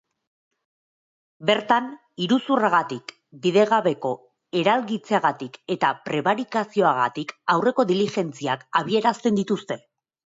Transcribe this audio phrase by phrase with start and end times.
[1.47, 1.89] Bertan,
[2.27, 3.11] iruzurragatik,
[3.43, 4.13] bidegabeko
[4.61, 9.79] eralgitzeagatik eta prebarikazioagatik aurreko diligentziak abiarazten dituzte.